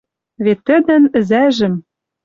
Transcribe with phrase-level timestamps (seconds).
[0.43, 1.73] Вет тӹдӹн ӹзажӹм